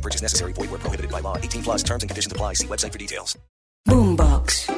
No 0.00 0.02
purchase 0.02 0.22
necessary. 0.22 0.54
Void 0.54 0.70
where 0.70 0.80
prohibited 0.80 1.10
by 1.12 1.20
law. 1.20 1.36
18 1.36 1.62
plus 1.62 1.82
terms 1.82 2.02
and 2.02 2.10
conditions 2.10 2.32
apply. 2.32 2.54
See 2.54 2.66
website 2.66 2.92
for 2.92 2.98
details. 2.98 3.38
Boombox. 3.86 4.70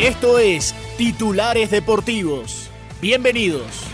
Esto 0.00 0.38
es 0.40 0.74
Titulares 0.98 1.70
Deportivos. 1.70 2.68
Bienvenidos. 3.00 3.84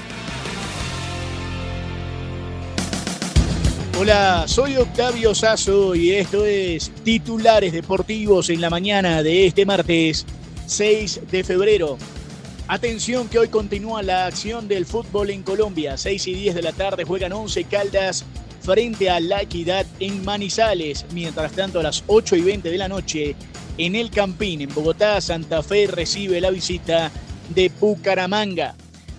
Hola, 4.01 4.45
soy 4.47 4.77
Octavio 4.77 5.35
Sazo 5.35 5.95
y 5.95 6.13
esto 6.13 6.47
es 6.47 6.91
Titulares 7.05 7.75
Deportivos 7.75 8.49
en 8.49 8.63
la 8.63 8.71
mañana 8.71 9.23
de 9.23 9.47
este 9.47 9.67
martes 9.67 10.25
6 10.67 11.21
de 11.31 11.45
febrero. 11.45 11.99
Atención 12.71 13.29
que 13.29 13.39
hoy 13.39 13.49
continúa 13.49 14.03
la 14.03 14.27
acción 14.27 14.69
del 14.69 14.85
fútbol 14.85 15.31
en 15.31 15.43
Colombia. 15.43 15.97
6 15.97 16.27
y 16.27 16.35
10 16.35 16.55
de 16.55 16.61
la 16.61 16.73
tarde 16.73 17.05
juegan 17.05 17.33
11 17.33 17.65
Caldas 17.65 18.27
frente 18.61 19.09
a 19.09 19.21
La 19.21 19.41
Equidad 19.41 19.87
en 20.01 20.23
Manizales. 20.23 21.07
Mientras 21.15 21.53
tanto 21.53 21.81
a 21.81 21.83
las 21.83 22.05
8 22.07 22.37
y 22.37 22.43
20 22.43 22.71
de 22.71 22.77
la 22.77 22.87
noche 22.87 23.37
en 23.79 23.95
El 23.95 24.11
Campín, 24.11 24.61
en 24.61 24.75
Bogotá, 24.75 25.19
Santa 25.23 25.63
Fe 25.63 25.87
recibe 25.87 26.43
la 26.43 26.51
visita 26.51 27.11
de 27.55 27.73
Bucaramanga. 27.81 28.75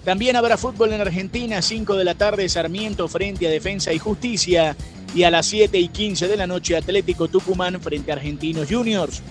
También 0.06 0.36
habrá 0.36 0.56
fútbol 0.56 0.94
en 0.94 1.02
Argentina, 1.02 1.60
5 1.60 1.98
de 1.98 2.04
la 2.04 2.14
tarde 2.14 2.48
Sarmiento 2.50 3.08
frente 3.08 3.48
a 3.48 3.50
Defensa 3.50 3.92
y 3.92 3.98
Justicia 3.98 4.78
y 5.16 5.24
a 5.24 5.32
las 5.32 5.48
7 5.48 5.76
y 5.80 5.88
15 5.88 6.28
de 6.28 6.38
la 6.38 6.46
noche 6.46 6.78
Atlético 6.78 7.28
Tucumán 7.28 7.82
frente 7.82 8.12
a 8.12 8.16
Argentinos 8.16 8.68
Juniors. 8.70 9.24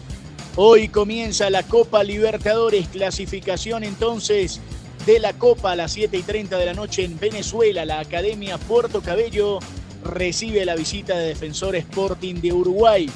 Hoy 0.56 0.88
comienza 0.88 1.50
la 1.50 1.62
Copa 1.62 2.02
Libertadores, 2.02 2.88
clasificación 2.88 3.84
entonces 3.84 4.60
de 5.06 5.20
la 5.20 5.32
Copa 5.32 5.72
a 5.72 5.76
las 5.76 5.92
7 5.92 6.16
y 6.16 6.22
30 6.22 6.58
de 6.58 6.66
la 6.66 6.74
noche 6.74 7.04
en 7.04 7.18
Venezuela. 7.18 7.84
La 7.84 8.00
Academia 8.00 8.58
Puerto 8.58 9.00
Cabello 9.00 9.58
recibe 10.04 10.64
la 10.64 10.74
visita 10.74 11.16
de 11.16 11.28
Defensor 11.28 11.76
Sporting 11.76 12.36
de 12.36 12.52
Uruguay. 12.52 13.08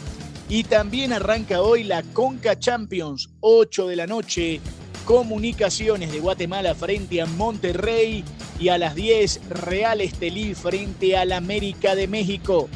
Y 0.49 0.65
también 0.65 1.13
arranca 1.13 1.63
hoy 1.63 1.85
la 1.85 2.03
Conca 2.03 2.59
Champions, 2.59 3.31
8 3.41 3.89
de 3.89 3.97
la 3.97 4.07
noche. 4.07 4.61
Comunicaciones 5.05 6.13
de 6.13 6.21
Guatemala 6.21 6.75
frente 6.75 7.21
a 7.21 7.27
Monterrey 7.27 8.25
y 8.61 8.69
a 8.69 8.79
las 8.79 8.95
10 8.95 9.41
Real 9.49 10.01
Estelí 10.01 10.55
frente 10.55 11.17
al 11.17 11.33
América 11.33 11.95
de 11.95 12.07
México. 12.07 12.69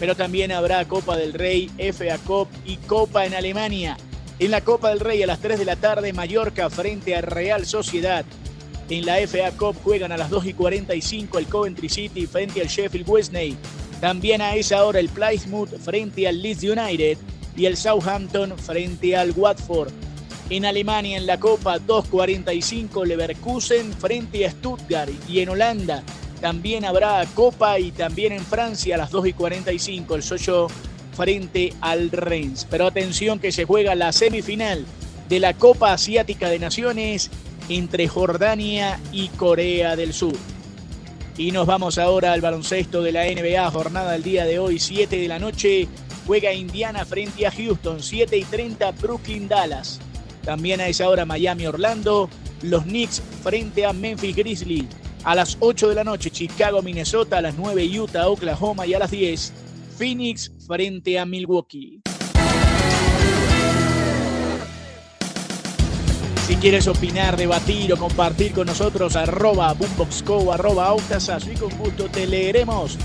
Pero 0.00 0.16
también 0.16 0.50
habrá 0.50 0.88
Copa 0.88 1.16
del 1.16 1.34
Rey, 1.34 1.70
FA 1.92 2.18
Cup 2.26 2.48
y 2.64 2.78
Copa 2.78 3.26
en 3.26 3.34
Alemania. 3.34 3.98
En 4.38 4.50
la 4.50 4.62
Copa 4.62 4.88
del 4.88 5.00
Rey 5.00 5.22
a 5.22 5.26
las 5.26 5.40
3 5.40 5.58
de 5.58 5.66
la 5.66 5.76
tarde 5.76 6.14
Mallorca 6.14 6.70
frente 6.70 7.14
a 7.14 7.20
Real 7.20 7.66
Sociedad. 7.66 8.24
En 8.88 9.04
la 9.04 9.16
FA 9.26 9.50
Cup 9.52 9.76
juegan 9.84 10.10
a 10.10 10.16
las 10.16 10.30
2 10.30 10.46
y 10.46 10.54
45 10.54 11.38
el 11.38 11.46
Coventry 11.46 11.90
City 11.90 12.26
frente 12.26 12.62
al 12.62 12.68
Sheffield 12.68 13.06
Wednesday. 13.06 13.54
También 14.00 14.40
a 14.40 14.56
esa 14.56 14.82
hora 14.86 14.98
el 14.98 15.10
Plymouth 15.10 15.78
frente 15.78 16.26
al 16.26 16.40
Leeds 16.40 16.62
United 16.62 17.18
y 17.54 17.66
el 17.66 17.76
Southampton 17.76 18.56
frente 18.58 19.14
al 19.14 19.32
Watford. 19.32 19.92
En 20.48 20.64
Alemania 20.64 21.18
en 21.18 21.26
la 21.26 21.38
Copa 21.38 21.78
2.45 21.78 23.06
Leverkusen 23.06 23.92
frente 23.92 24.46
a 24.46 24.50
Stuttgart 24.50 25.12
y 25.28 25.40
en 25.40 25.50
Holanda 25.50 26.02
también 26.40 26.84
habrá 26.84 27.24
Copa 27.34 27.78
y 27.78 27.92
también 27.92 28.32
en 28.32 28.44
Francia 28.44 28.94
a 28.94 28.98
las 28.98 29.10
2 29.10 29.28
y 29.28 29.32
45 29.32 30.14
el 30.14 30.22
Socho 30.22 30.68
frente 31.14 31.74
al 31.80 32.10
Reims. 32.10 32.66
Pero 32.70 32.86
atención 32.86 33.38
que 33.38 33.52
se 33.52 33.64
juega 33.64 33.94
la 33.94 34.12
semifinal 34.12 34.86
de 35.28 35.40
la 35.40 35.54
Copa 35.54 35.92
Asiática 35.92 36.48
de 36.48 36.58
Naciones 36.58 37.30
entre 37.68 38.08
Jordania 38.08 38.98
y 39.12 39.28
Corea 39.28 39.96
del 39.96 40.12
Sur. 40.12 40.34
Y 41.36 41.52
nos 41.52 41.66
vamos 41.66 41.98
ahora 41.98 42.32
al 42.32 42.40
baloncesto 42.40 43.02
de 43.02 43.12
la 43.12 43.24
NBA, 43.24 43.70
jornada 43.70 44.12
del 44.12 44.22
día 44.22 44.44
de 44.44 44.58
hoy, 44.58 44.78
7 44.78 45.16
de 45.16 45.28
la 45.28 45.38
noche. 45.38 45.88
Juega 46.26 46.52
Indiana 46.52 47.04
frente 47.04 47.46
a 47.46 47.50
Houston, 47.50 48.02
7 48.02 48.36
y 48.36 48.44
30 48.44 48.90
Brooklyn 48.92 49.48
Dallas. 49.48 50.00
También 50.44 50.80
a 50.80 50.88
esa 50.88 51.08
hora 51.08 51.24
Miami 51.24 51.66
Orlando, 51.66 52.28
los 52.62 52.82
Knicks 52.84 53.22
frente 53.42 53.86
a 53.86 53.92
Memphis 53.92 54.36
Grizzlies. 54.36 54.86
A 55.22 55.34
las 55.34 55.58
8 55.60 55.88
de 55.88 55.94
la 55.94 56.04
noche 56.04 56.30
Chicago 56.30 56.80
Minnesota, 56.80 57.38
a 57.38 57.42
las 57.42 57.56
9 57.56 58.00
Utah 58.00 58.28
Oklahoma 58.28 58.86
y 58.86 58.94
a 58.94 58.98
las 58.98 59.10
10 59.10 59.52
Phoenix 59.98 60.50
frente 60.66 61.18
a 61.18 61.26
Milwaukee. 61.26 62.00
Si 66.46 66.56
quieres 66.56 66.88
opinar, 66.88 67.36
debatir 67.36 67.92
o 67.92 67.96
compartir 67.98 68.52
con 68.52 68.66
nosotros, 68.66 69.14
arroba 69.14 69.72
boomboxco, 69.74 70.52
arroba 70.52 70.86
autasazo 70.86 71.52
y 71.52 71.54
con 71.54 71.76
gusto 71.76 72.08
te 72.08 72.26
leeremos. 72.26 72.96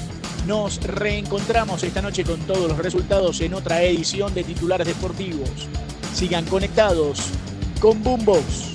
Nos 0.48 0.82
reencontramos 0.82 1.84
esta 1.84 2.02
noche 2.02 2.24
con 2.24 2.40
todos 2.42 2.70
los 2.70 2.78
resultados 2.78 3.42
en 3.42 3.54
otra 3.56 3.84
edición 3.84 4.34
de 4.34 4.46
titulares 4.46 4.88
deportivos. 4.88 5.50
Sigan 6.14 6.46
conectados 6.46 7.20
con 7.82 8.02
Boombox. 8.04 8.75